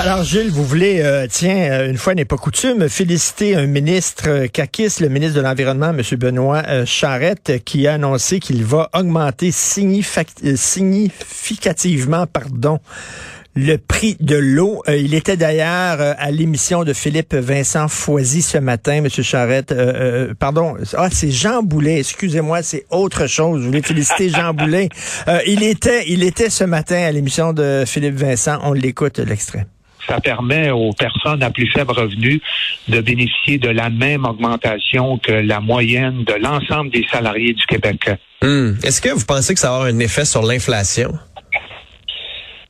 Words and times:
Alors, 0.00 0.22
Gilles, 0.22 0.50
vous 0.50 0.64
voulez, 0.64 1.00
euh, 1.02 1.26
tiens, 1.28 1.70
euh, 1.72 1.90
une 1.90 1.96
fois 1.96 2.14
n'est 2.14 2.24
pas 2.24 2.36
coutume, 2.36 2.88
féliciter 2.88 3.56
un 3.56 3.66
ministre 3.66 4.28
euh, 4.28 4.46
CAQIS, 4.46 5.00
le 5.00 5.08
ministre 5.08 5.36
de 5.36 5.40
l'Environnement, 5.40 5.90
M. 5.90 6.00
Benoît 6.16 6.62
euh, 6.68 6.86
Charette, 6.86 7.64
qui 7.64 7.86
a 7.88 7.94
annoncé 7.94 8.38
qu'il 8.38 8.64
va 8.64 8.88
augmenter 8.94 9.50
signific- 9.50 10.28
euh, 10.44 10.54
significativement 10.54 12.26
pardon, 12.28 12.78
le 13.56 13.76
prix 13.76 14.16
de 14.20 14.36
l'eau. 14.36 14.82
Euh, 14.88 14.96
il 14.96 15.14
était 15.14 15.36
d'ailleurs 15.36 16.00
euh, 16.00 16.14
à 16.16 16.30
l'émission 16.30 16.84
de 16.84 16.92
Philippe 16.92 17.34
Vincent 17.34 17.88
Foisy 17.88 18.40
ce 18.42 18.58
matin, 18.58 19.02
M. 19.04 19.08
Charette. 19.10 19.72
euh, 19.72 20.28
euh, 20.28 20.34
pardon, 20.38 20.76
ah, 20.96 21.08
c'est 21.10 21.32
Jean 21.32 21.64
Boulet, 21.64 21.98
excusez-moi, 21.98 22.62
c'est 22.62 22.86
autre 22.90 23.26
chose. 23.26 23.62
Je 23.62 23.66
voulais 23.66 23.82
féliciter 23.82 24.28
Jean 24.28 24.54
Boulet. 24.54 24.90
Euh, 25.26 25.40
il 25.44 25.64
était, 25.64 26.04
il 26.08 26.22
était 26.22 26.50
ce 26.50 26.62
matin 26.62 26.98
à 27.02 27.10
l'émission 27.10 27.52
de 27.52 27.82
Philippe 27.84 28.14
Vincent. 28.16 28.60
On 28.62 28.72
l'écoute, 28.74 29.18
l'extrait. 29.18 29.66
Ça 30.06 30.20
permet 30.20 30.70
aux 30.70 30.92
personnes 30.92 31.42
à 31.42 31.50
plus 31.50 31.70
faible 31.70 31.92
revenu 31.92 32.40
de 32.88 33.00
bénéficier 33.00 33.58
de 33.58 33.68
la 33.68 33.90
même 33.90 34.24
augmentation 34.24 35.18
que 35.18 35.32
la 35.32 35.60
moyenne 35.60 36.24
de 36.24 36.34
l'ensemble 36.34 36.90
des 36.90 37.06
salariés 37.10 37.54
du 37.54 37.66
Québec. 37.66 38.10
Hmm. 38.42 38.74
Est-ce 38.82 39.00
que 39.00 39.10
vous 39.10 39.26
pensez 39.26 39.54
que 39.54 39.60
ça 39.60 39.68
va 39.68 39.74
avoir 39.76 39.88
un 39.88 39.98
effet 39.98 40.24
sur 40.24 40.42
l'inflation? 40.42 41.12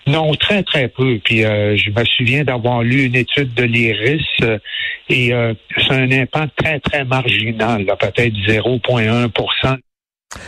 Non, 0.09 0.34
très, 0.34 0.62
très 0.62 0.88
peu. 0.88 1.19
Puis 1.22 1.45
euh, 1.45 1.77
je 1.77 1.91
me 1.91 2.05
souviens 2.16 2.42
d'avoir 2.42 2.83
lu 2.83 3.05
une 3.05 3.14
étude 3.14 3.52
de 3.52 3.64
l'IRIS 3.64 4.24
euh, 4.42 4.58
et 5.11 5.34
euh, 5.34 5.52
c'est 5.77 5.92
un 5.92 6.11
impact 6.11 6.52
très, 6.56 6.80
très 6.80 7.05
marginal, 7.05 7.84
là, 7.84 7.97
peut-être 7.97 8.34
0,1 8.34 9.28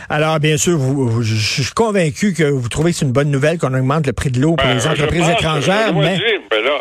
Alors, 0.09 0.39
bien 0.39 0.57
sûr, 0.57 0.77
vous, 0.77 1.07
vous- 1.07 1.23
je 1.23 1.61
suis 1.63 1.73
convaincu 1.73 2.33
que 2.33 2.43
vous 2.43 2.69
trouvez 2.69 2.91
que 2.91 2.97
c'est 2.97 3.05
une 3.05 3.13
bonne 3.13 3.31
nouvelle 3.31 3.57
qu'on 3.57 3.73
augmente 3.73 4.05
le 4.05 4.13
prix 4.13 4.29
de 4.29 4.39
l'eau 4.39 4.55
pour 4.55 4.67
Ben, 4.67 4.75
les 4.75 4.87
entreprises 4.87 5.27
étrangères, 5.29 5.93
mais 5.93 6.17
dire, 6.17 6.39
ben 6.51 6.63
là, 6.63 6.77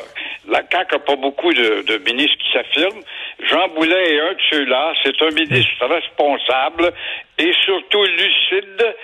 la 0.49 0.63
CAQ 0.71 0.95
n'a 0.97 0.99
pas 1.01 1.17
beaucoup 1.17 1.53
de, 1.53 1.83
de 1.87 1.99
ministres 2.05 2.37
qui 2.39 2.53
s'affirment. 2.53 3.01
Jean 3.49 3.69
Boulet 3.75 4.15
est 4.17 4.21
un 4.21 4.33
de 4.33 4.39
ceux-là. 4.51 4.93
C'est 5.03 5.23
un 5.23 5.31
ministre 5.31 5.87
responsable 5.87 6.93
et 7.39 7.51
surtout 7.65 8.05
lucide. 8.05 8.95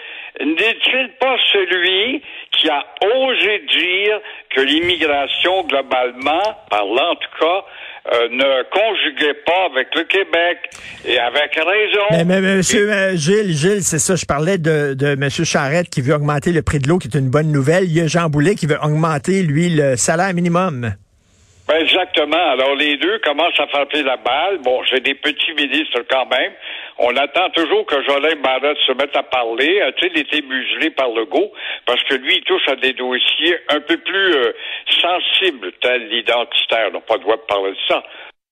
N'est-il 0.41 1.09
pas 1.19 1.37
celui 1.51 2.21
qui 2.53 2.69
a 2.69 2.85
osé 3.03 3.63
dire 3.79 4.21
que 4.55 4.61
l'immigration, 4.61 5.63
globalement, 5.65 6.43
parlant 6.69 7.13
en 7.13 7.15
tout 7.17 7.31
cas, 7.41 7.65
euh, 8.13 8.29
ne 8.31 8.63
conjuguait 8.71 9.41
pas 9.45 9.67
avec 9.71 9.89
le 9.95 10.05
Québec 10.05 10.59
et 11.05 11.19
avec 11.19 11.55
raison. 11.55 12.07
Mais, 12.11 12.25
mais, 12.25 12.41
mais, 12.41 12.57
monsieur 12.57 12.91
euh, 12.91 13.17
Gilles, 13.17 13.53
Gilles, 13.53 13.83
c'est 13.83 13.99
ça, 13.99 14.15
je 14.15 14.25
parlais 14.25 14.59
de, 14.59 14.95
de 14.95 15.09
M. 15.09 15.29
Charette 15.29 15.89
qui 15.91 16.03
veut 16.03 16.15
augmenter 16.15 16.53
le 16.53 16.63
prix 16.63 16.79
de 16.79 16.89
l'eau, 16.89 16.99
qui 16.99 17.09
est 17.09 17.19
une 17.19 17.31
bonne 17.31 17.51
nouvelle. 17.51 17.85
Il 17.85 17.93
y 17.93 18.01
a 18.01 18.07
Jean 18.07 18.29
Boulet 18.29 18.55
qui 18.55 18.67
veut 18.67 18.79
augmenter, 18.83 19.43
lui, 19.43 19.71
le 19.71 19.97
salaire 19.97 20.33
minimum. 20.35 20.95
Ben 21.69 21.81
exactement. 21.81 22.51
Alors 22.51 22.77
les 22.77 22.97
deux 22.97 23.19
commencent 23.19 23.59
à 23.59 23.67
frapper 23.67 24.03
la 24.05 24.17
balle. 24.17 24.59
Bon, 24.59 24.83
c'est 24.89 25.01
des 25.01 25.15
petits 25.15 25.53
ministres 25.55 26.01
quand 26.09 26.27
même. 26.27 26.53
On 26.99 27.15
attend 27.17 27.51
toujours 27.51 27.85
que 27.87 28.01
Jolin 28.05 28.37
Barrette 28.37 28.79
se 28.87 28.93
mette 28.93 29.17
à 29.17 29.25
parler. 29.25 29.81
A-t-il 29.81 30.17
été 30.17 30.43
muselé 30.43 30.91
par 30.91 31.09
Legault? 31.09 31.53
Parce 31.85 32.03
que 32.05 32.15
lui, 32.15 32.37
il 32.37 32.45
touche 32.45 32.69
à 32.69 32.77
des 32.77 32.93
dossiers 32.93 33.59
un 33.71 33.81
peu 33.81 33.97
plus 33.97 34.35
euh, 34.35 34.53
sensibles, 35.01 35.73
tel 35.81 36.09
l'identitaire. 36.09 36.89
On 36.91 36.95
n'a 36.95 37.01
pas 37.01 37.15
le 37.15 37.21
droit 37.21 37.37
de 37.37 37.43
parler 37.43 37.73
de 37.73 37.79
ça. 37.89 38.03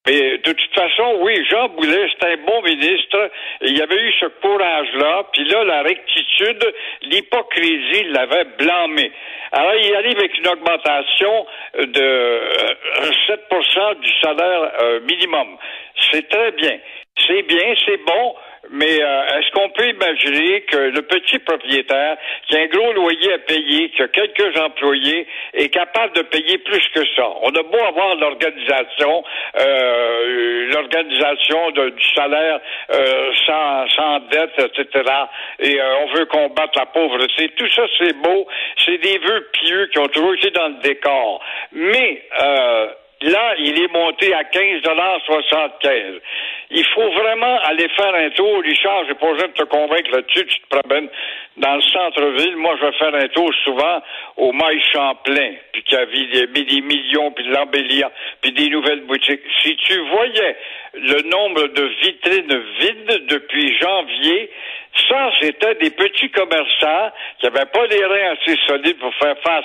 Mais 0.06 0.36
de 0.36 0.52
toute 0.52 0.74
façon, 0.74 1.16
oui, 1.20 1.44
Jean 1.50 1.68
Boulet, 1.68 2.08
c'est 2.10 2.28
un 2.28 2.36
bon 2.44 2.60
ministre. 2.62 3.30
Il 3.62 3.76
y 3.76 3.80
avait 3.80 3.96
eu 3.96 4.12
ce 4.20 4.26
courage-là. 4.26 5.24
Puis 5.32 5.44
là, 5.44 5.64
la 5.64 5.82
rectitude, 5.82 6.74
l'hypocrisie 7.02 8.04
l'avait 8.10 8.44
blâmé. 8.58 9.10
Alors, 9.52 9.74
il 9.76 9.94
arrive 9.94 10.18
avec 10.18 10.38
une 10.38 10.48
augmentation 10.48 11.46
de 11.78 12.02
euh, 12.02 13.10
7% 13.28 14.00
du 14.00 14.10
salaire 14.20 14.72
euh, 14.82 15.00
minimum. 15.00 15.56
C'est 16.12 16.28
très 16.28 16.52
bien. 16.52 16.78
C'est 17.26 17.42
bien, 17.42 17.74
c'est 17.86 18.04
bon, 18.04 18.34
mais 18.70 19.02
euh, 19.02 19.38
est-ce 19.38 19.50
qu'on 19.52 19.68
peut 19.70 19.88
imaginer 19.88 20.62
que 20.62 20.76
le 20.76 21.02
petit 21.02 21.38
propriétaire 21.38 22.16
qui 22.48 22.56
a 22.56 22.60
un 22.60 22.66
gros 22.66 22.92
loyer 22.92 23.34
à 23.34 23.38
payer, 23.38 23.90
qui 23.90 24.02
a 24.02 24.08
quelques 24.08 24.58
employés, 24.58 25.26
est 25.52 25.68
capable 25.68 26.14
de 26.14 26.22
payer 26.22 26.58
plus 26.58 26.86
que 26.94 27.04
ça? 27.16 27.28
On 27.42 27.50
a 27.50 27.62
beau 27.62 27.78
avoir 27.78 28.14
l'organisation, 28.16 29.24
euh, 29.58 30.72
l'organisation 30.72 31.70
du 31.70 32.04
salaire 32.14 32.60
euh, 32.92 33.32
sans, 33.46 33.88
sans 33.88 34.20
dette, 34.30 34.58
etc. 34.58 35.10
Et 35.60 35.80
euh, 35.80 35.96
on 35.98 36.14
veut 36.14 36.26
combattre 36.26 36.78
la 36.78 36.86
pauvreté. 36.86 37.50
Tout 37.56 37.68
ça, 37.68 37.82
c'est 37.98 38.16
beau. 38.16 38.46
C'est 38.84 38.98
des 38.98 39.18
vœux 39.18 39.48
pieux 39.52 39.86
qui 39.92 39.98
ont 39.98 40.08
toujours 40.08 40.34
été 40.34 40.50
dans 40.50 40.68
le 40.68 40.80
décor. 40.82 41.40
Mais 41.72 42.22
euh, 42.42 42.86
Là, 43.24 43.54
il 43.58 43.82
est 43.82 43.90
monté 43.90 44.34
à 44.34 44.42
15,75 44.42 46.20
Il 46.72 46.84
faut 46.94 47.10
vraiment 47.12 47.58
aller 47.62 47.88
faire 47.96 48.14
un 48.14 48.28
tour. 48.30 48.60
Richard, 48.62 49.04
j'ai 49.08 49.14
pas 49.14 49.32
besoin 49.32 49.48
de 49.48 49.52
te 49.54 49.62
convaincre 49.62 50.10
là-dessus. 50.12 50.44
Tu 50.44 50.60
te 50.60 50.76
promènes 50.76 51.08
dans 51.56 51.74
le 51.74 51.80
centre-ville. 51.80 52.56
Moi, 52.56 52.76
je 52.78 52.84
vais 52.84 52.92
faire 52.92 53.14
un 53.14 53.28
tour 53.28 53.50
souvent 53.64 54.02
au 54.36 54.52
Maïs 54.52 54.82
Champlain, 54.92 55.54
puis 55.72 55.82
qui 55.84 55.96
a 55.96 56.04
des, 56.04 56.80
millions, 56.82 57.30
puis 57.30 57.44
de 57.44 57.54
l'embellir, 57.54 58.10
puis 58.42 58.52
des 58.52 58.68
nouvelles 58.68 59.06
boutiques. 59.06 59.40
Si 59.62 59.74
tu 59.76 59.98
voyais 60.10 60.56
le 60.92 61.22
nombre 61.22 61.68
de 61.68 61.82
vitrines 62.02 62.62
vides 62.78 63.26
depuis 63.26 63.74
janvier, 63.80 64.50
ça, 65.08 65.30
c'était 65.40 65.74
des 65.76 65.90
petits 65.90 66.30
commerçants 66.30 67.10
qui 67.40 67.46
n'avaient 67.46 67.70
pas 67.72 67.86
les 67.86 68.04
reins 68.04 68.34
assez 68.34 68.58
solides 68.66 68.98
pour 68.98 69.14
faire 69.14 69.36
face 69.42 69.64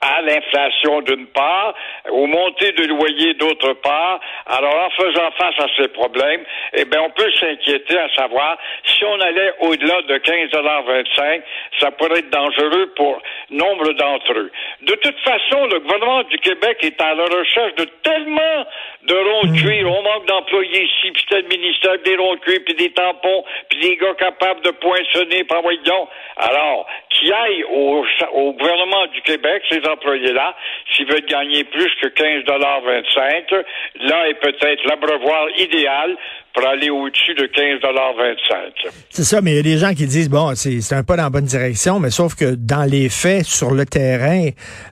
à 0.00 0.22
l'inflation 0.22 1.02
d'une 1.02 1.26
part, 1.26 1.74
aux 2.10 2.26
montées 2.26 2.72
de 2.72 2.86
loyer 2.86 3.34
d'autre 3.34 3.74
part. 3.74 4.20
Alors, 4.46 4.74
en 4.86 4.90
faisant 4.90 5.30
face 5.38 5.58
à 5.58 5.66
ces 5.76 5.88
problèmes, 5.88 6.44
eh 6.74 6.84
bien, 6.84 7.02
on 7.02 7.10
peut 7.10 7.30
s'inquiéter 7.38 7.98
à 7.98 8.08
savoir 8.14 8.58
si 8.84 9.04
on 9.04 9.20
allait 9.20 9.52
au-delà 9.60 10.02
de 10.02 10.16
15,25 10.16 11.42
ça 11.78 11.90
pourrait 11.92 12.20
être 12.20 12.30
dangereux 12.30 12.92
pour 12.96 13.20
nombre 13.50 13.92
d'entre 13.92 14.32
eux. 14.32 14.50
De 14.82 14.94
toute 14.94 15.18
façon, 15.20 15.66
le 15.66 15.80
gouvernement 15.80 16.22
du 16.24 16.38
Québec 16.38 16.78
est 16.82 17.00
à 17.00 17.14
la 17.14 17.24
recherche 17.24 17.74
de 17.76 17.84
tellement 18.02 18.66
de 19.02 19.14
ronds 19.14 19.52
de 19.52 19.58
cuir. 19.58 19.90
On 19.90 20.02
manque 20.02 20.26
d'employés 20.26 20.84
ici, 20.84 21.10
puis 21.12 21.24
tel 21.28 21.44
ministère, 21.46 21.98
des 22.04 22.16
ronds 22.16 22.34
de 22.34 22.40
cuir, 22.40 22.60
puis 22.64 22.74
des 22.74 22.92
tampons, 22.92 23.44
puis 23.68 23.80
des 23.80 23.96
gars 23.96 24.14
capables 24.14 24.60
de 24.62 24.70
poinçonner, 24.70 25.44
par 25.44 25.62
voyons. 25.62 26.08
Alors, 26.36 26.86
qui 27.20 27.30
aillent 27.32 27.64
au, 27.70 28.02
au 28.34 28.52
gouvernement 28.54 29.06
du 29.12 29.20
Québec, 29.22 29.62
ces 29.70 29.80
employés-là, 29.86 30.54
s'ils 30.96 31.06
veulent 31.06 31.26
gagner 31.28 31.64
plus 31.64 31.90
que 32.00 32.08
15,25 32.08 33.62
là 34.08 34.28
est 34.28 34.40
peut-être 34.40 34.84
l'abreuvoir 34.88 35.48
idéal 35.58 36.16
pour 36.54 36.66
aller 36.66 36.90
au-dessus 36.90 37.34
de 37.34 37.44
15,25 37.46 38.90
C'est 39.10 39.22
ça, 39.22 39.40
mais 39.40 39.52
il 39.52 39.56
y 39.56 39.60
a 39.60 39.62
des 39.62 39.78
gens 39.78 39.90
qui 39.90 40.06
disent, 40.06 40.28
bon, 40.30 40.54
c'est 40.54 40.94
un 40.94 41.04
pas 41.04 41.16
dans 41.16 41.24
la 41.24 41.30
bonne 41.30 41.44
direction, 41.44 42.00
mais 42.00 42.10
sauf 42.10 42.34
que 42.34 42.54
dans 42.56 42.88
les 42.90 43.08
faits, 43.08 43.44
sur 43.44 43.70
le 43.72 43.84
terrain, 43.84 44.48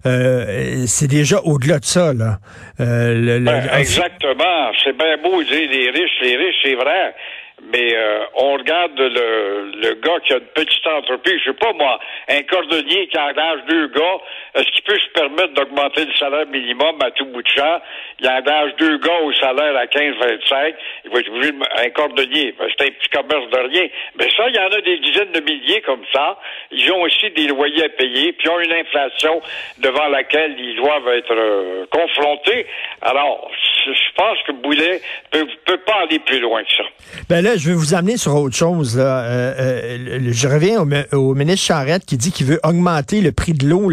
euh, 0.07 0.85
c'est 0.87 1.09
déjà 1.09 1.39
au-delà 1.45 1.79
de 1.81 1.85
ça, 1.85 2.13
là. 2.15 2.37
Euh, 2.81 3.15
le- 3.15 3.39
le- 3.39 3.45
Ben, 3.45 3.69
exactement. 3.79 4.71
C'est 4.85 4.97
bien 4.97 5.17
beau 5.17 5.43
de 5.43 5.49
dire 5.49 5.69
les 5.71 5.91
riches, 5.91 6.19
les 6.23 6.37
riches, 6.37 6.57
c'est 6.63 6.75
vrai. 6.75 7.15
Mais 7.61 7.95
euh, 7.95 8.25
on 8.35 8.53
regarde 8.55 8.99
le, 8.99 9.73
le 9.83 9.95
gars 9.95 10.21
qui 10.25 10.33
a 10.33 10.37
une 10.37 10.47
petite 10.55 10.87
entreprise, 10.87 11.41
je 11.45 11.51
sais 11.51 11.57
pas 11.57 11.73
moi, 11.73 11.99
un 12.29 12.43
cordonnier 12.43 13.09
qui 13.09 13.19
engage 13.19 13.61
deux 13.69 13.89
gars, 13.89 14.19
est-ce 14.55 14.71
qu'il 14.73 14.83
peut 14.85 14.99
se 14.99 15.11
permettre 15.13 15.55
d'augmenter 15.55 16.05
le 16.05 16.13
salaire 16.15 16.47
minimum 16.47 16.97
à 17.03 17.11
tout 17.11 17.27
bout 17.27 17.43
de 17.43 17.49
champ? 17.49 17.81
Il 18.21 18.29
engage 18.29 18.77
deux 18.77 18.99
gars 18.99 19.21
au 19.23 19.33
salaire 19.35 19.77
à 19.77 19.87
15-25, 19.87 20.75
il 21.05 21.11
va 21.11 21.19
être 21.21 21.29
obligé 21.31 21.53
un 21.77 21.91
cordonnier, 21.91 22.55
ben, 22.59 22.69
c'est 22.77 22.87
un 22.87 22.91
petit 22.91 23.09
commerce 23.11 23.51
de 23.51 23.59
rien. 23.59 23.89
Mais 24.19 24.29
ça, 24.37 24.49
il 24.49 24.55
y 24.55 24.59
en 24.59 24.71
a 24.71 24.81
des 24.81 24.99
dizaines 24.99 25.33
de 25.33 25.41
milliers 25.41 25.81
comme 25.83 26.05
ça. 26.13 26.39
Ils 26.71 26.91
ont 26.93 27.03
aussi 27.03 27.31
des 27.31 27.49
loyers 27.49 27.85
à 27.85 27.89
payer, 27.89 28.33
puis 28.33 28.47
ils 28.47 28.51
ont 28.51 28.61
une 28.61 28.73
inflation 28.73 29.41
devant 29.79 30.09
laquelle 30.09 30.55
ils 30.59 30.77
doivent 30.77 31.09
être 31.09 31.33
euh, 31.33 31.87
confrontés. 31.91 32.67
Alors, 33.03 33.51
je 33.87 34.13
pense 34.15 34.39
que 34.47 34.53
Boulet 34.53 35.01
peut, 35.31 35.47
peut 35.65 35.79
pas 35.79 36.03
aller 36.03 36.19
plus 36.19 36.41
loin 36.41 36.63
que 36.63 36.71
ça. 36.77 36.85
Ben 37.29 37.43
je 37.57 37.71
vais 37.71 37.75
vous 37.75 37.95
amener 37.95 38.17
sur 38.17 38.35
autre 38.35 38.57
chose. 38.57 38.97
Euh, 38.99 39.03
euh, 39.03 40.19
je 40.31 40.49
reviens 40.49 40.83
au, 40.83 41.17
au, 41.17 41.35
ministre 41.35 41.65
Charette 41.65 42.05
qui 42.05 42.17
dit 42.17 42.31
qu'il 42.31 42.47
veut 42.47 42.61
augmenter 42.63 43.21
le 43.21 43.33
prix 43.33 43.53
de 43.53 43.67
l'eau. 43.67 43.91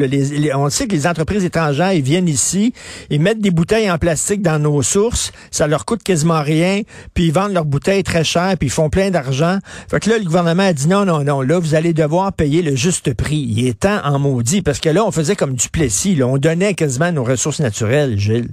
on 0.55 0.69
sait 0.69 0.87
que 0.87 0.93
les 0.93 1.07
entreprises 1.07 1.45
étrangères, 1.45 1.93
ils 1.93 2.01
viennent 2.01 2.27
ici, 2.27 2.73
ils 3.09 3.21
mettent 3.21 3.39
des 3.39 3.51
bouteilles 3.51 3.89
en 3.89 3.97
plastique 3.97 4.41
dans 4.41 4.59
nos 4.59 4.81
sources, 4.81 5.31
ça 5.51 5.67
leur 5.67 5.85
coûte 5.85 6.03
quasiment 6.03 6.41
rien, 6.41 6.81
puis 7.13 7.25
ils 7.25 7.31
vendent 7.31 7.53
leurs 7.53 7.65
bouteilles 7.65 8.03
très 8.03 8.23
cher, 8.23 8.55
puis 8.59 8.67
ils 8.67 8.71
font 8.71 8.89
plein 8.89 9.11
d'argent. 9.11 9.59
Fait 9.89 9.99
que 9.99 10.09
là, 10.09 10.17
le 10.17 10.25
gouvernement 10.25 10.63
a 10.63 10.73
dit 10.73 10.87
non, 10.87 11.05
non, 11.05 11.23
non, 11.23 11.41
là, 11.41 11.59
vous 11.59 11.75
allez 11.75 11.93
devoir 11.93 12.33
payer 12.33 12.61
le 12.61 12.75
juste 12.75 13.13
prix. 13.13 13.45
Il 13.47 13.67
est 13.67 13.79
temps 13.79 13.99
en 14.03 14.19
maudit, 14.19 14.61
parce 14.61 14.79
que 14.79 14.89
là, 14.89 15.05
on 15.05 15.11
faisait 15.11 15.35
comme 15.35 15.53
du 15.53 15.69
plessis, 15.69 16.19
on 16.23 16.37
donnait 16.37 16.73
quasiment 16.73 17.11
nos 17.11 17.23
ressources 17.23 17.59
naturelles, 17.59 18.17
Gilles. 18.17 18.49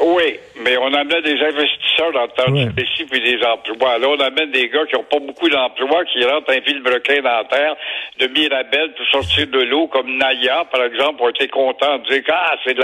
Oui, 0.00 0.38
mais 0.68 0.76
on 0.76 0.92
amène 0.92 1.22
des 1.22 1.40
investisseurs 1.42 2.12
dans 2.12 2.22
le 2.22 2.28
temps 2.28 2.52
ouais. 2.52 2.68
spécifique 2.70 3.08
puis 3.10 3.20
des 3.20 3.42
emplois. 3.42 3.98
Là, 3.98 4.08
on 4.08 4.20
amène 4.20 4.50
des 4.50 4.68
gars 4.68 4.84
qui 4.84 4.96
n'ont 4.96 5.04
pas 5.04 5.18
beaucoup 5.18 5.48
d'emplois, 5.48 6.04
qui 6.04 6.22
rentrent 6.24 6.50
un 6.50 6.60
vilebrequin 6.60 7.22
dans 7.22 7.38
la 7.38 7.44
terre 7.44 7.76
de 8.18 8.26
Mirabel 8.26 8.92
pour 8.92 9.06
sortir 9.06 9.46
de 9.46 9.60
l'eau, 9.60 9.86
comme 9.86 10.18
Naya, 10.18 10.66
par 10.70 10.84
exemple, 10.84 11.22
ont 11.22 11.30
été 11.30 11.48
contents 11.48 11.98
de 11.98 12.08
dire 12.10 12.22
ah, 12.28 12.54
c'est 12.64 12.74
de 12.74 12.82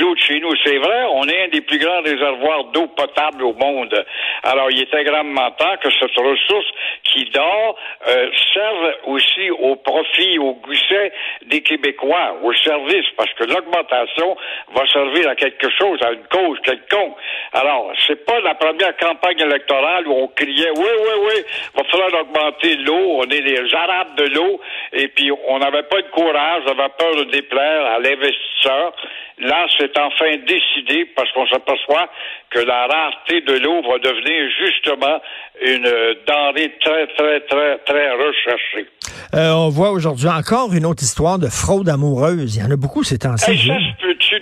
l'eau 0.00 0.14
de, 0.14 0.20
chez 0.20 0.40
nous. 0.40 0.52
C'est 0.64 0.78
vrai, 0.78 1.04
on 1.12 1.24
est 1.28 1.44
un 1.44 1.48
des 1.48 1.60
plus 1.60 1.78
grands 1.78 2.02
réservoirs 2.02 2.64
d'eau 2.72 2.88
potable 2.88 3.44
au 3.44 3.52
monde. 3.52 3.94
Alors, 4.42 4.70
il 4.70 4.80
est 4.80 4.92
extrêmement 4.92 5.50
temps 5.52 5.76
que 5.80 5.90
cette 6.00 6.16
ressource 6.16 6.66
qui 7.04 7.24
dort 7.26 7.76
euh, 8.08 8.28
serve 8.54 8.94
aussi 9.06 9.50
au 9.50 9.76
profit, 9.76 10.38
au 10.38 10.54
gousset 10.54 11.12
des 11.46 11.60
Québécois, 11.60 12.38
au 12.42 12.52
service, 12.54 13.06
parce 13.16 13.32
que 13.34 13.44
l'augmentation 13.44 14.36
va 14.74 14.86
servir 14.92 15.28
à 15.28 15.36
quelque 15.36 15.68
chose, 15.78 15.98
à 16.02 16.12
une 16.12 16.24
cause 16.24 16.58
quelconque. 16.64 17.16
Alors, 17.52 17.92
c'est 18.06 18.24
pas 18.24 18.40
la 18.40 18.54
première 18.54 18.96
campagne 18.96 19.40
électorale 19.40 20.06
où 20.06 20.12
on 20.12 20.28
criait 20.28 20.70
oui, 20.76 20.84
oui, 20.84 21.14
oui, 21.26 21.42
va 21.74 21.84
falloir 21.84 22.22
augmenter 22.22 22.76
l'eau, 22.76 23.18
on 23.18 23.24
est 23.24 23.40
les 23.40 23.74
arabes 23.74 24.14
de 24.16 24.24
l'eau, 24.34 24.60
et 24.92 25.08
puis 25.08 25.30
on 25.48 25.58
n'avait 25.58 25.82
pas 25.84 26.00
de 26.00 26.10
courage, 26.10 26.62
on 26.66 26.78
avait 26.78 26.92
peur 26.98 27.16
de 27.16 27.24
déplaire 27.30 27.86
à 27.86 27.98
l'investisseur. 27.98 28.92
Là, 29.38 29.66
c'est 29.78 29.98
enfin 29.98 30.36
décidé 30.46 31.06
parce 31.16 31.32
qu'on 31.32 31.46
s'aperçoit 31.46 32.10
que 32.50 32.58
la 32.58 32.86
rareté 32.86 33.40
de 33.40 33.54
l'eau 33.58 33.80
va 33.82 33.98
devenir 33.98 34.50
justement 34.58 35.18
une 35.62 35.90
denrée 36.26 36.76
très, 36.80 37.06
très, 37.06 37.40
très, 37.40 37.78
très 37.78 38.10
recherchée. 38.10 38.86
Euh, 39.34 39.52
on 39.52 39.70
voit 39.70 39.92
aujourd'hui 39.92 40.28
encore 40.28 40.74
une 40.74 40.84
autre 40.84 41.02
histoire 41.02 41.38
de 41.38 41.48
fraude 41.48 41.88
amoureuse. 41.88 42.56
Il 42.56 42.62
y 42.62 42.64
en 42.64 42.70
a 42.70 42.76
beaucoup 42.76 43.02
ces 43.02 43.18
temps-ci. 43.18 43.70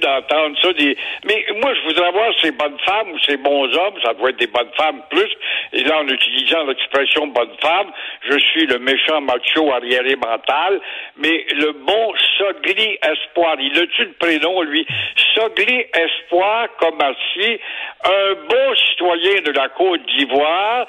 D'entendre 0.08 0.56
ça? 0.62 0.68
Mais 1.24 1.46
moi, 1.60 1.74
je 1.74 1.88
voudrais 1.88 2.10
voir 2.12 2.30
ces 2.42 2.50
bonnes 2.52 2.78
femmes 2.84 3.10
ou 3.12 3.18
ces 3.20 3.36
bons 3.36 3.64
hommes, 3.64 3.94
ça 4.02 4.14
doit 4.14 4.30
être 4.30 4.38
des 4.38 4.46
bonnes 4.46 4.72
femmes 4.76 5.02
plus. 5.10 5.30
Et 5.72 5.82
là, 5.84 6.00
en 6.00 6.08
utilisant 6.08 6.64
l'expression 6.64 7.26
bonne 7.28 7.56
femme, 7.60 7.90
je 8.28 8.38
suis 8.38 8.66
le 8.66 8.78
méchant 8.78 9.20
macho 9.20 9.72
arriéré 9.72 10.16
mental, 10.16 10.80
mais 11.16 11.46
le 11.52 11.72
bon 11.72 12.14
Sogli 12.38 12.98
Espoir, 13.02 13.56
il 13.58 13.78
a-tu 13.78 14.04
le 14.04 14.12
prénom, 14.18 14.62
lui? 14.62 14.86
Sogli 15.34 15.84
Espoir, 15.94 16.68
comme 16.78 16.98
ainsi, 17.00 17.60
un 18.04 18.34
bon 18.48 18.74
citoyen 18.90 19.40
de 19.42 19.52
la 19.52 19.68
Côte 19.68 20.04
d'Ivoire, 20.06 20.86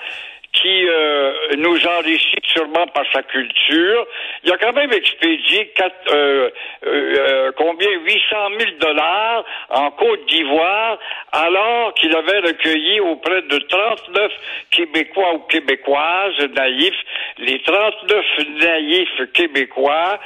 qui 0.61 0.87
euh, 0.87 1.33
nous 1.57 1.87
enrichit 1.87 2.41
sûrement 2.43 2.87
par 2.87 3.05
sa 3.13 3.23
culture. 3.23 4.07
Il 4.43 4.51
a 4.51 4.57
quand 4.57 4.73
même 4.73 4.91
expédié 4.91 5.71
quatre, 5.75 6.13
euh, 6.13 6.49
euh, 6.85 7.51
combien? 7.55 7.89
800 7.89 8.35
000 8.59 8.71
dollars 8.79 9.45
en 9.69 9.91
Côte 9.91 10.25
d'Ivoire, 10.27 10.97
alors 11.31 11.93
qu'il 11.93 12.15
avait 12.15 12.39
recueilli 12.39 12.99
auprès 12.99 13.41
de 13.43 13.57
39 13.57 14.31
Québécois 14.71 15.33
ou 15.35 15.39
Québécoises 15.49 16.39
naïfs, 16.55 17.05
les 17.39 17.59
39 17.61 18.25
naïfs 18.61 19.31
Québécois. 19.33 20.19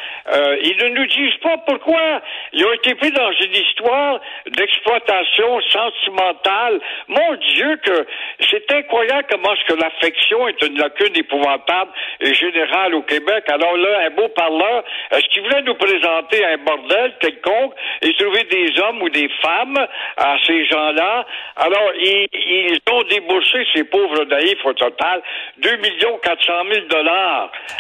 ils 0.64 0.78
ne 0.78 0.90
nous 0.90 1.06
disent 1.06 1.40
pas 1.42 1.58
pourquoi. 1.66 2.22
Ils 2.54 2.66
ont 2.66 2.74
été 2.74 2.96
pris 2.96 3.12
dans 3.12 3.32
une 3.32 3.56
histoire 3.56 4.20
d'exploitation 4.48 5.62
sentimentale. 5.62 6.80
Mon 7.08 7.36
Dieu, 7.36 7.80
que 7.84 8.06
c'est 8.50 8.72
incroyable 8.72 9.28
comment 9.30 9.56
ce 9.56 9.74
que 9.74 9.80
l'affection 9.80 10.48
est 10.48 10.62
une 10.66 10.78
lacune 10.78 11.16
épouvantable 11.16 11.92
et 12.20 12.34
générale 12.34 12.96
au 12.96 13.02
Québec. 13.04 13.44
Alors 13.48 13.78
là, 13.78 14.08
un 14.08 14.10
beau 14.12 14.28
parleur, 14.30 14.84
est-ce 15.12 15.28
qu'il 15.30 15.44
voulait 15.44 15.62
nous 15.64 15.76
présenter 15.76 16.44
un 16.46 16.58
bordel 16.58 17.14
quelconque 17.20 17.74
et 18.02 18.14
trouver 18.14 18.44
des 18.44 18.80
hommes 18.80 19.02
ou 19.02 19.10
des 19.10 19.30
femmes 19.42 19.88
à 20.18 20.36
ces 20.46 20.66
gens-là? 20.66 21.26
Alors, 21.58 21.92
ils, 21.96 22.80
ont 22.92 23.04
débouché, 23.04 23.66
ces 23.74 23.84
pauvres 23.86 24.26
naïfs 24.26 24.66
au 24.66 24.74
total, 24.74 25.22
2 25.58 25.78
millions 25.78 26.18
400 26.24 26.54
000 26.72 27.03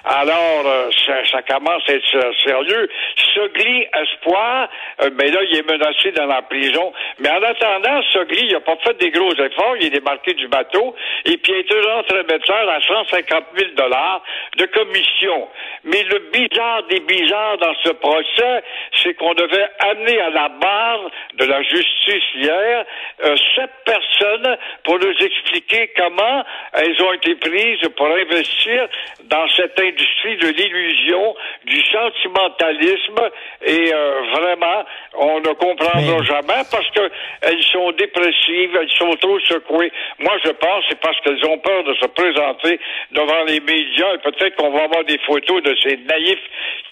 Alors, 0.05 0.63
euh, 0.65 0.89
ça, 1.31 1.41
commence 1.43 1.83
à 1.87 1.93
être 1.93 2.33
sérieux. 2.43 2.89
Sogli 3.33 3.87
Espoir, 3.93 4.69
euh, 5.01 5.09
ben 5.11 5.31
là, 5.31 5.39
il 5.49 5.57
est 5.57 5.69
menacé 5.69 6.11
dans 6.11 6.25
la 6.25 6.41
prison. 6.41 6.93
Mais 7.19 7.29
en 7.29 7.41
attendant, 7.41 8.01
Sogli, 8.11 8.47
il 8.47 8.53
n'a 8.53 8.61
pas 8.61 8.77
fait 8.83 8.97
des 8.97 9.11
gros 9.11 9.33
efforts. 9.33 9.75
Il 9.79 9.87
est 9.87 9.89
débarqué 9.91 10.33
du 10.33 10.47
bateau 10.47 10.95
et 11.25 11.37
puis 11.37 11.53
il 11.53 11.77
est 11.77 11.89
rentré 11.89 12.19
à 12.19 12.81
150 12.81 13.43
000 13.57 13.71
dollars 13.75 14.23
de 14.57 14.65
commission. 14.65 15.47
Mais 15.83 16.03
le 16.03 16.19
bizarre 16.31 16.83
des 16.83 16.99
bizarres 17.01 17.57
dans 17.57 17.73
ce 17.83 17.89
procès, 17.89 18.63
c'est 19.01 19.13
qu'on 19.15 19.33
devait 19.33 19.69
amener 19.79 20.19
à 20.19 20.29
la 20.29 20.49
barre 20.49 21.09
de 21.35 21.45
la 21.45 21.61
justice 21.63 22.23
hier 22.35 22.85
euh, 23.25 23.35
sept 23.55 23.71
personnes 23.85 24.57
pour 24.83 24.99
nous 24.99 25.13
expliquer 25.19 25.91
comment 25.97 26.43
elles 26.73 27.01
ont 27.01 27.13
été 27.13 27.35
prises 27.35 27.87
pour 27.95 28.07
investir 28.07 28.87
dans 29.25 29.47
cette 29.55 29.79
industrie 29.79 30.37
de 30.37 30.47
l'illusion, 30.47 31.35
du 31.65 31.81
sentimentalisme 31.91 33.19
et 33.65 33.93
euh, 33.93 34.21
vraiment, 34.33 34.83
on 35.17 35.39
ne 35.39 35.53
comprendra 35.53 36.23
jamais 36.23 36.63
parce 36.71 36.89
que 36.91 37.09
elles 37.41 37.63
sont 37.71 37.91
dépressives, 37.91 38.75
elles 38.79 38.91
sont 38.97 39.15
trop 39.21 39.39
secouées. 39.41 39.91
Moi, 40.19 40.33
je 40.43 40.51
pense 40.51 40.83
c'est 40.89 40.99
parce 40.99 41.19
qu'elles 41.21 41.45
ont 41.45 41.57
peur 41.59 41.83
de 41.83 41.93
se 41.95 42.07
présenter 42.07 42.79
devant 43.11 43.43
les 43.45 43.59
médias 43.59 44.13
et 44.15 44.17
peut-être 44.19 44.55
qu'on 44.55 44.71
va 44.71 44.83
avoir 44.83 45.03
des 45.05 45.19
photos 45.19 45.63
de 45.63 45.75
ces 45.83 45.97
naïfs 45.97 46.39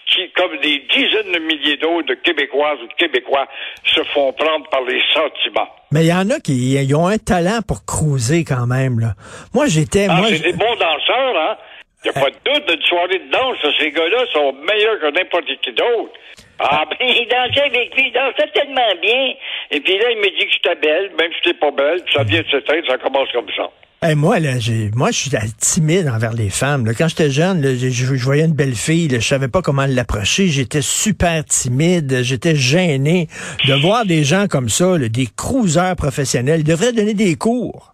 qui, 0.06 0.30
comme 0.36 0.56
des 0.58 0.78
dizaines 0.90 1.32
de 1.32 1.38
milliers 1.38 1.76
d'autres 1.76 2.08
de 2.08 2.14
Québécoises 2.14 2.78
ou 2.82 2.88
de 2.88 2.94
Québécois, 2.94 3.46
se 3.84 4.02
font 4.04 4.32
prendre 4.32 4.68
par 4.68 4.82
les 4.82 5.00
sentiments. 5.14 5.68
Mais 5.90 6.04
il 6.04 6.08
y 6.08 6.12
en 6.12 6.28
a 6.30 6.40
qui 6.40 6.92
ont 6.94 7.06
un 7.06 7.18
talent 7.18 7.60
pour 7.66 7.84
cruiser 7.84 8.44
quand 8.44 8.66
même. 8.66 8.98
Là. 8.98 9.14
Moi, 9.54 9.66
j'étais... 9.66 10.06
Ah, 10.08 10.22
c'est 10.28 10.40
des 10.40 10.52
bons 10.52 10.76
danseurs, 10.76 11.36
hein? 11.36 11.56
Il 12.04 12.10
n'y 12.10 12.16
a 12.16 12.20
pas 12.20 12.30
de 12.30 12.36
doute 12.44 12.68
d'une 12.68 12.82
soirée 12.82 13.18
de 13.18 13.30
danse. 13.30 13.56
Ces 13.78 13.90
gars-là 13.90 14.24
sont 14.32 14.52
meilleurs 14.52 14.98
que 15.00 15.10
n'importe 15.10 15.46
qui 15.62 15.72
d'autre. 15.72 16.12
Ah, 16.58 16.84
ben, 16.90 16.96
il 17.00 17.28
dansait 17.28 17.66
avec 17.66 17.94
lui, 17.94 18.08
il 18.08 18.12
dansait 18.12 18.50
tellement 18.52 18.94
bien. 19.00 19.34
Et 19.70 19.80
puis 19.80 19.98
là, 19.98 20.10
il 20.10 20.18
me 20.18 20.38
dit 20.38 20.46
que 20.46 20.52
j'étais 20.52 20.74
belle, 20.76 21.10
même 21.18 21.30
si 21.32 21.38
j'étais 21.44 21.58
pas 21.58 21.70
belle, 21.70 22.02
ça 22.12 22.24
vient 22.24 22.40
de 22.40 22.48
s'éteindre, 22.48 22.86
ça 22.88 22.98
commence 22.98 23.30
comme 23.32 23.50
ça 23.56 23.70
moi, 24.16 24.40
là, 24.40 24.54
moi, 24.94 25.10
je 25.12 25.16
suis 25.16 25.30
timide 25.58 26.08
envers 26.08 26.32
les 26.32 26.50
femmes. 26.50 26.92
Quand 26.96 27.08
j'étais 27.08 27.30
jeune, 27.30 27.62
je, 27.62 28.14
voyais 28.16 28.44
une 28.44 28.52
belle 28.52 28.74
fille, 28.74 29.08
je 29.10 29.20
savais 29.20 29.48
pas 29.48 29.62
comment 29.62 29.86
l'approcher. 29.86 30.48
J'étais 30.48 30.82
super 30.82 31.44
timide, 31.44 32.22
j'étais 32.22 32.56
gêné 32.56 33.28
de 33.66 33.74
voir 33.74 34.04
des 34.04 34.24
gens 34.24 34.48
comme 34.48 34.68
ça, 34.68 34.98
des 34.98 35.28
cruiseurs 35.36 35.94
professionnels. 35.94 36.60
Ils 36.60 36.64
devraient 36.66 36.92
donner 36.92 37.14
des 37.14 37.36
cours 37.36 37.91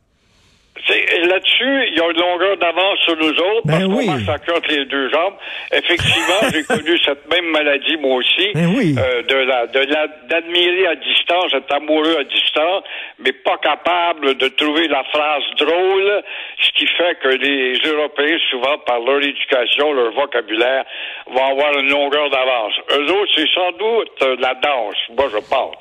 là-dessus, 1.59 1.89
il 1.91 1.99
y 1.99 2.01
a 2.01 2.11
une 2.11 2.21
longueur 2.21 2.57
d'avance 2.57 2.99
sur 3.05 3.17
nous 3.17 3.31
autres 3.31 3.63
ben 3.65 3.73
parce 3.73 3.85
oui. 3.85 4.07
qu'on 4.07 4.13
massacre 4.13 4.53
les 4.69 4.85
deux 4.87 5.11
jambes. 5.11 5.35
Effectivement, 5.73 6.41
j'ai 6.53 6.63
connu 6.65 6.99
cette 7.05 7.31
même 7.31 7.51
maladie 7.51 7.97
moi 7.99 8.17
aussi, 8.17 8.49
ben 8.55 8.75
oui. 8.77 8.95
euh, 8.99 9.23
de 9.23 9.37
la 9.37 9.67
de 9.67 9.81
la 9.81 10.07
d'admirer 10.29 10.87
à 10.87 10.95
distance, 10.97 11.53
d'être 11.53 11.75
amoureux 11.75 12.17
à 12.21 12.25
distance, 12.25 12.85
mais 13.19 13.33
pas 13.33 13.59
capable 13.59 14.37
de 14.37 14.49
trouver 14.49 14.89
la 14.89 15.05
phrase 15.05 15.43
drôle, 15.59 16.23
ce 16.63 16.71
qui 16.79 16.87
fait 16.87 17.19
que 17.23 17.29
les 17.29 17.79
Européens, 17.85 18.39
souvent 18.51 18.79
par 18.87 19.01
leur 19.01 19.23
éducation, 19.23 19.93
leur 19.93 20.13
vocabulaire, 20.13 20.85
vont 21.31 21.45
avoir 21.45 21.79
une 21.79 21.91
longueur 21.91 22.31
d'avance. 22.31 22.75
Eux 22.93 23.13
autres, 23.13 23.33
c'est 23.35 23.49
sans 23.55 23.73
doute 23.73 24.23
euh, 24.23 24.37
la 24.41 24.55
danse. 24.55 24.97
Moi, 25.17 25.29
je 25.33 25.39
pense. 25.49 25.75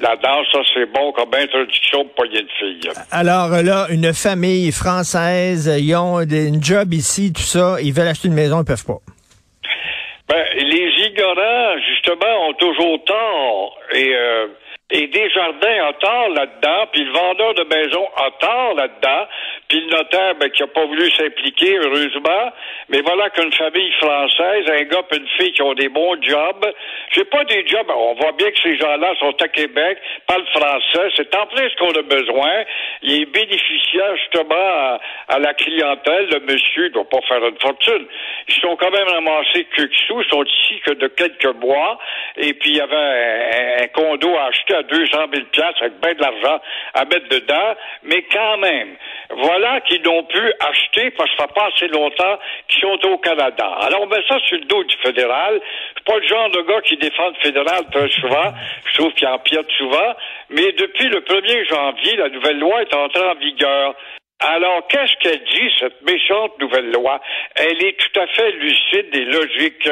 La 0.00 0.16
danse, 0.16 0.46
ça, 0.52 0.58
c'est 0.74 0.86
bon 0.92 1.12
comme 1.12 1.32
introduction 1.34 2.04
pour 2.16 2.24
de 2.24 2.46
filles. 2.58 2.90
Alors 3.10 3.50
là, 3.62 3.86
une 3.90 4.12
famille 4.12 4.72
française, 4.72 5.21
ils 5.30 5.94
ont 5.96 6.20
une 6.20 6.62
job 6.62 6.92
ici, 6.92 7.32
tout 7.32 7.42
ça, 7.42 7.76
ils 7.80 7.92
veulent 7.92 8.08
acheter 8.08 8.28
une 8.28 8.34
maison, 8.34 8.60
ils 8.60 8.64
peuvent 8.64 8.84
pas. 8.84 8.98
Ben, 10.28 10.44
les 10.54 10.88
ignorants, 11.08 11.74
justement, 11.88 12.48
ont 12.48 12.54
toujours 12.54 13.04
tort. 13.04 13.78
Et 13.94 14.14
euh, 14.14 14.46
et 14.94 15.06
Desjardins 15.06 15.88
a 15.88 15.92
tort 15.94 16.28
là-dedans, 16.28 16.86
puis 16.92 17.02
le 17.02 17.12
vendeur 17.12 17.54
de 17.54 17.64
maison 17.64 18.06
a 18.14 18.30
tort 18.38 18.74
là-dedans, 18.74 19.26
le 19.80 19.90
notaire 19.90 20.34
ben, 20.36 20.50
qui 20.50 20.62
n'a 20.62 20.68
pas 20.68 20.84
voulu 20.84 21.10
s'impliquer, 21.12 21.76
heureusement. 21.78 22.52
Mais 22.88 23.00
voilà 23.00 23.30
qu'une 23.30 23.52
famille 23.52 23.92
française, 23.92 24.64
un 24.68 24.82
gars 24.84 25.02
et 25.10 25.16
une 25.16 25.28
fille 25.38 25.52
qui 25.52 25.62
ont 25.62 25.74
des 25.74 25.88
bons 25.88 26.20
jobs, 26.22 26.66
j'ai 27.10 27.24
pas 27.24 27.44
des 27.44 27.66
jobs, 27.66 27.90
on 27.94 28.14
voit 28.14 28.32
bien 28.32 28.50
que 28.50 28.58
ces 28.62 28.76
gens-là 28.76 29.14
sont 29.18 29.34
à 29.40 29.48
Québec, 29.48 29.98
parlent 30.26 30.46
français, 30.54 31.10
c'est 31.16 31.34
en 31.34 31.46
plus 31.46 31.68
ce 31.70 31.76
qu'on 31.76 31.92
a 31.92 32.02
besoin. 32.02 32.64
Il 33.02 33.22
est 33.22 33.26
bénéficiaire 33.26 34.16
justement 34.16 34.98
à, 35.28 35.38
la 35.38 35.54
clientèle, 35.54 36.28
le 36.32 36.40
monsieur 36.40 36.84
ne 36.84 36.88
doit 36.90 37.08
pas 37.08 37.20
faire 37.28 37.44
une 37.46 37.58
fortune. 37.58 38.06
Ils 38.48 38.60
sont 38.60 38.76
quand 38.76 38.90
même 38.90 39.08
ramassés 39.08 39.64
que 39.76 39.82
sous, 40.06 40.22
ils 40.22 40.28
sont 40.28 40.44
ici 40.44 40.80
que 40.84 40.92
de 40.92 41.08
quelques 41.08 41.54
mois, 41.56 41.98
et 42.36 42.52
puis 42.54 42.70
il 42.70 42.76
y 42.76 42.80
avait 42.80 42.96
un, 42.96 43.82
un 43.84 43.86
condo 43.88 44.36
à 44.36 44.46
acheter 44.46 44.74
à 44.74 44.82
200 44.82 45.18
000 45.32 45.42
avec 45.80 46.00
bien 46.00 46.14
de 46.14 46.20
l'argent 46.20 46.60
à 46.94 47.04
mettre 47.04 47.28
dedans, 47.28 47.74
mais 48.04 48.22
quand 48.32 48.58
même, 48.58 48.96
voilà 49.30 49.61
qu'ils 49.86 50.02
n'ont 50.02 50.24
pu 50.24 50.52
acheter 50.60 51.10
parce 51.12 51.30
que 51.30 51.36
ça 51.38 51.48
pas 51.48 51.68
assez 51.74 51.88
longtemps 51.88 52.38
qu'ils 52.68 52.80
sont 52.80 52.98
au 53.06 53.18
Canada. 53.18 53.66
Alors, 53.80 54.02
on 54.02 54.06
met 54.06 54.22
ça 54.28 54.38
sur 54.40 54.58
le 54.58 54.64
dos 54.64 54.84
du 54.84 54.96
fédéral. 54.96 55.60
Je 55.60 55.94
suis 55.94 56.04
pas 56.04 56.18
le 56.18 56.26
genre 56.26 56.50
de 56.50 56.62
gars 56.62 56.80
qui 56.82 56.96
défend 56.96 57.28
le 57.28 57.34
fédéral 57.42 57.84
très 57.90 58.08
souvent. 58.10 58.52
Je 58.86 58.98
trouve 58.98 59.12
qu'il 59.14 59.28
empiète 59.28 59.70
souvent. 59.72 60.14
Mais 60.50 60.72
depuis 60.72 61.08
le 61.08 61.20
1er 61.20 61.68
janvier, 61.68 62.16
la 62.16 62.28
nouvelle 62.28 62.58
loi 62.58 62.82
est 62.82 62.94
entrée 62.94 63.26
en 63.26 63.34
vigueur. 63.34 63.94
Alors, 64.40 64.86
qu'est-ce 64.88 65.14
qu'elle 65.20 65.44
dit, 65.44 65.72
cette 65.78 66.02
méchante 66.02 66.58
nouvelle 66.58 66.90
loi? 66.90 67.20
Elle 67.54 67.84
est 67.84 67.96
tout 67.98 68.20
à 68.20 68.26
fait 68.26 68.50
lucide 68.52 69.14
et 69.14 69.24
logique. 69.24 69.88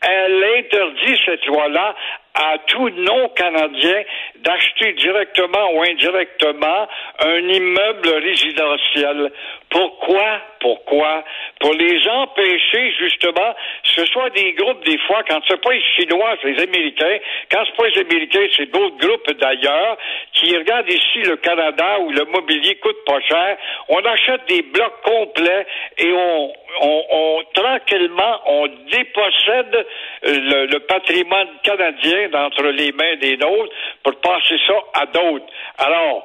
Elle 0.00 0.44
interdit, 0.58 1.20
cette 1.24 1.44
loi-là, 1.46 1.94
à 2.34 2.58
tout 2.66 2.88
non-Canadien 2.88 4.02
d'acheter 4.36 4.92
directement 4.94 5.74
ou 5.74 5.82
indirectement 5.82 6.88
un 7.20 7.48
immeuble 7.48 8.08
résidentiel. 8.08 9.32
Pourquoi? 9.68 10.40
Pourquoi? 10.60 11.24
Pour 11.60 11.74
les 11.74 12.06
empêcher, 12.08 12.92
justement, 12.98 13.54
ce 13.84 14.04
soit 14.06 14.30
des 14.30 14.52
groupes, 14.52 14.84
des 14.84 14.98
fois, 14.98 15.22
quand 15.28 15.40
c'est 15.48 15.60
pas 15.60 15.72
les 15.72 15.82
Chinois, 15.96 16.36
c'est 16.40 16.52
les 16.52 16.62
Américains, 16.62 17.18
quand 17.50 17.64
c'est 17.66 17.76
pas 17.76 17.88
les 17.88 18.00
Américains, 18.00 18.46
c'est 18.56 18.70
d'autres 18.70 18.96
groupes 18.98 19.30
d'ailleurs, 19.38 19.96
qui 20.34 20.56
regardent 20.56 20.90
ici 20.90 21.22
le 21.24 21.36
Canada 21.36 22.00
où 22.00 22.10
le 22.10 22.24
mobilier 22.26 22.76
coûte 22.76 23.04
pas 23.06 23.20
cher, 23.20 23.56
on 23.88 23.98
achète 24.04 24.46
des 24.48 24.62
blocs 24.62 25.02
complets 25.04 25.66
et 25.98 26.12
on, 26.12 26.52
on, 26.80 27.04
on 27.10 27.42
tranquillement, 27.54 28.40
on 28.46 28.66
dépossède 28.90 29.86
le, 30.22 30.66
le 30.66 30.78
patrimoine 30.80 31.48
canadien 31.62 32.21
d'entre 32.28 32.62
les 32.64 32.92
mains 32.92 33.16
des 33.16 33.36
nôtres 33.36 33.72
pour 34.02 34.14
passer 34.20 34.58
ça 34.66 34.74
à 34.94 35.06
d'autres. 35.06 35.46
Alors, 35.78 36.24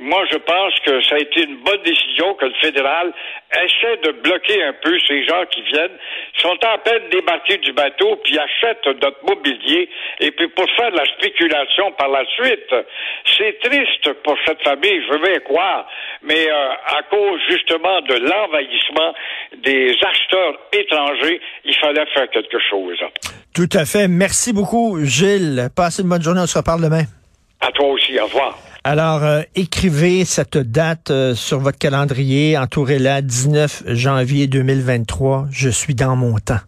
moi, 0.00 0.24
je 0.30 0.38
pense 0.38 0.74
que 0.84 1.02
ça 1.02 1.16
a 1.16 1.18
été 1.18 1.44
une 1.44 1.56
bonne 1.62 1.82
décision 1.84 2.34
que 2.34 2.46
le 2.46 2.54
fédéral 2.60 3.12
essaie 3.52 3.96
de 4.02 4.12
bloquer 4.22 4.62
un 4.64 4.72
peu 4.82 4.98
ces 5.06 5.24
gens 5.24 5.44
qui 5.50 5.62
viennent, 5.62 5.96
sont 6.38 6.58
en 6.66 6.78
peine 6.78 7.02
débarquer 7.10 7.58
du 7.58 7.72
bateau, 7.72 8.16
puis 8.24 8.38
achètent 8.38 8.86
notre 8.86 9.24
mobilier, 9.24 9.88
et 10.20 10.30
puis 10.32 10.48
pour 10.48 10.66
faire 10.76 10.90
de 10.90 10.96
la 10.96 11.06
spéculation 11.16 11.92
par 11.92 12.08
la 12.08 12.24
suite. 12.26 12.74
C'est 13.36 13.58
triste 13.60 14.12
pour 14.24 14.36
cette 14.46 14.62
famille, 14.62 15.02
je 15.06 15.12
veux 15.12 15.22
bien 15.22 15.38
croire, 15.40 15.86
mais 16.22 16.48
euh, 16.50 16.70
à 16.98 17.02
cause 17.10 17.40
justement 17.48 18.00
de 18.02 18.14
l'envahissement 18.14 19.14
des 19.58 19.94
acheteurs 20.02 20.58
étrangers, 20.72 21.40
il 21.64 21.74
fallait 21.76 22.06
faire 22.14 22.28
quelque 22.30 22.58
chose. 22.70 22.98
Tout 23.54 23.68
à 23.72 23.84
fait. 23.84 24.08
Merci 24.08 24.52
beaucoup, 24.52 24.98
Gilles. 25.04 25.68
Passez 25.76 26.02
une 26.02 26.08
bonne 26.08 26.22
journée. 26.22 26.40
On 26.42 26.46
se 26.46 26.58
reparle 26.58 26.82
demain. 26.82 27.04
À 27.60 27.70
toi 27.70 27.86
aussi. 27.86 28.18
Au 28.18 28.24
revoir. 28.24 28.58
Alors, 28.86 29.24
euh, 29.24 29.40
écrivez 29.54 30.26
cette 30.26 30.58
date 30.58 31.10
euh, 31.10 31.34
sur 31.34 31.58
votre 31.58 31.78
calendrier, 31.78 32.58
entourez-la 32.58 33.22
19 33.22 33.84
janvier 33.86 34.46
2023. 34.46 35.48
Je 35.50 35.70
suis 35.70 35.94
dans 35.94 36.16
mon 36.16 36.38
temps. 36.38 36.60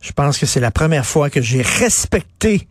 Je 0.00 0.12
pense 0.12 0.38
que 0.38 0.46
c'est 0.46 0.60
la 0.60 0.70
première 0.70 1.04
fois 1.04 1.28
que 1.28 1.42
j'ai 1.42 1.60
respecté 1.60 2.66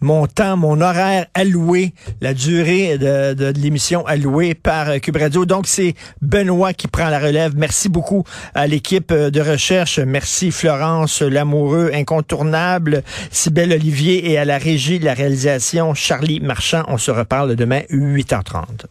mon 0.00 0.26
temps, 0.26 0.56
mon 0.56 0.80
horaire 0.80 1.26
alloué, 1.34 1.92
la 2.20 2.34
durée 2.34 2.98
de, 2.98 3.52
l'émission 3.56 4.06
allouée 4.06 4.54
par 4.54 5.00
Cube 5.00 5.16
Radio. 5.16 5.46
Donc, 5.46 5.66
c'est 5.66 5.94
Benoît 6.22 6.72
qui 6.72 6.88
prend 6.88 7.08
la 7.08 7.18
relève. 7.18 7.54
Merci 7.56 7.88
beaucoup 7.88 8.24
à 8.54 8.66
l'équipe 8.66 9.12
de 9.12 9.40
recherche. 9.40 9.98
Merci 9.98 10.50
Florence 10.50 11.22
Lamoureux, 11.22 11.90
incontournable, 11.92 13.02
Sybelle 13.30 13.72
Olivier 13.72 14.30
et 14.30 14.38
à 14.38 14.44
la 14.44 14.58
régie 14.58 14.98
de 14.98 15.04
la 15.04 15.14
réalisation, 15.14 15.94
Charlie 15.94 16.40
Marchand. 16.40 16.84
On 16.88 16.98
se 16.98 17.10
reparle 17.10 17.56
demain, 17.56 17.80
8h30. 17.90 18.86